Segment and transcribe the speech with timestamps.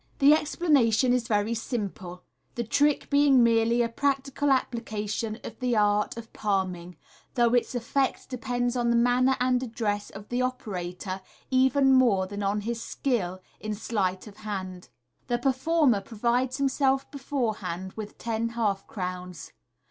[0.17, 2.23] The explanation is very simple,
[2.55, 6.97] the trick being merely a practical application of the art of" palming,"
[7.35, 12.41] though its effect depends on the manner and address of the operator even more than
[12.41, 14.89] on his skill in sleight of hand.
[15.27, 19.51] The performer provides himself beforehand with ten half crowns.